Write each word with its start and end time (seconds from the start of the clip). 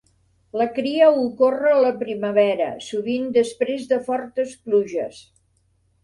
La 0.59 0.65
cria 0.75 1.09
ocorre 1.23 1.67
a 1.73 1.81
la 1.83 1.91
primavera, 1.99 2.69
sovint 2.85 3.27
després 3.35 3.83
de 3.91 3.99
fortes 4.09 4.55
pluges. 4.63 5.21